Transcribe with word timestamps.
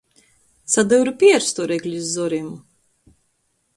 Sadyuru 0.75 1.13
pierstu 1.19 1.65
ar 1.65 1.73
eglis 1.75 2.09
zorim. 2.17 2.51